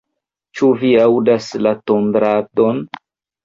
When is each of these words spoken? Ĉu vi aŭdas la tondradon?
Ĉu 0.59 0.69
vi 0.79 0.91
aŭdas 1.03 1.51
la 1.67 1.77
tondradon? 1.93 2.85